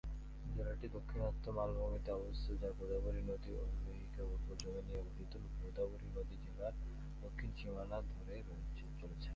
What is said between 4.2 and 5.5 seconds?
উর্বর জমি নিয়ে গঠিত;